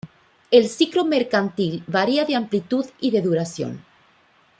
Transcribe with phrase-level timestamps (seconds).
[0.49, 3.85] El ciclo mercantil varía de amplitud y de duración.